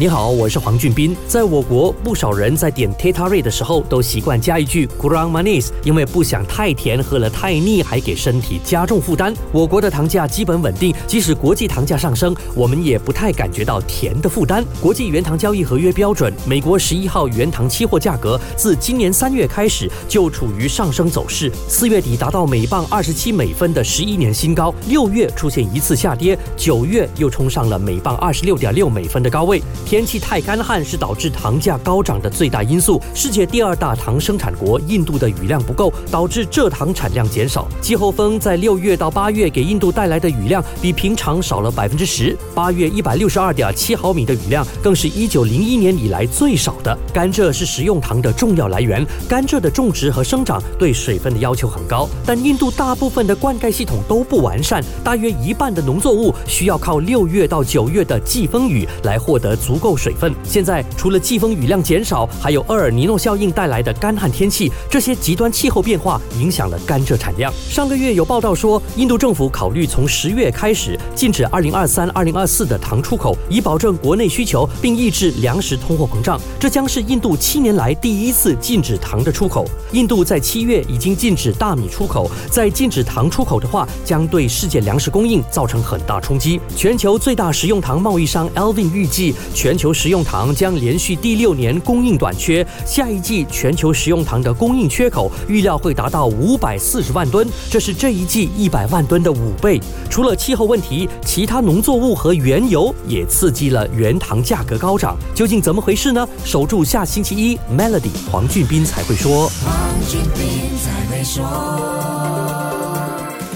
[0.00, 1.14] 你好，我是黄俊斌。
[1.28, 9.34] 在我国，不少人在点 t a t a r e 的时候都习惯加一句 gran manis，因为不想太甜，喝了太腻，还给身体加重负担。
[9.52, 14.64] 我国的糖价基本稳定，即使国际糖价上升，我们也不太感觉到甜的负担。
[14.80, 29.62] 国际原糖交易合约标准，美国十一号原糖期货价格自今年三月开始就处于上升走势，四月底达到每磅二十七美分的十一年新高，六月出现一次下跌，九月又冲上了每磅二十六点六美分的高位。
[29.90, 33.02] 天气太干旱是导致糖价高涨的最大因素。
[33.12, 37.66] 世界第二大糖生产国印度的雨量不够，导致蔗糖产量减少。
[37.80, 42.38] 季候风在六月到八月给印度带来的雨量比平常少了百分之十。
[42.54, 46.96] 八月一百六十二点七毫米的雨量，更是一九零一年以来最少的。
[47.12, 59.79] 甘蔗是食用糖的重要来源，甘蔗的种植和生长对水分的要求很高，但印度大部分的灌溉系统都不完善，大约一半的农作物需要靠六月到九月的季风雨来获得足。
[59.80, 60.32] 够水分。
[60.44, 67.52] 现在除了季风雨量减少，还有厄尔尼诺效应带来的干旱天气，这些极端气候变化影响了甘蔗产量。
[67.68, 76.38] 上个月有报道说，印度政府考虑从十月开始禁止二零二三、二零二四的糖出口，以保证国内需求，并抑制粮食通货膨胀。
[76.58, 79.66] 这将是印度七年来第一次禁止糖的出口。
[79.92, 86.60] 印度在七月已经禁止大米出口，在禁止糖出口的话，将对世界粮食供应造成很大冲击。
[86.76, 89.69] 全球最大食用糖贸易商 Alvin 预计全。
[89.70, 99.80] 全球食用糖将连续第六年供应短缺，下一季全球食用糖的供应缺口预料会达到五百四十万吨，这是这一季一百万吨的五倍。
[100.10, 105.16] 除了气候问题，其他农作物和原油也刺激了原糖价格高涨。
[105.36, 106.28] 究竟怎么回事呢？
[106.44, 109.48] 守住下星期一，Melody 黄俊斌才会说。
[109.64, 112.89] 黄俊斌才会说。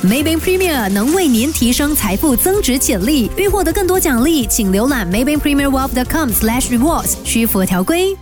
[0.05, 3.31] Maybank Premier 能为您提升财富增值潜力。
[3.39, 8.14] 欲获得更多奖励，请浏览 maybankpremierwealth.com/rewards，需符合条规。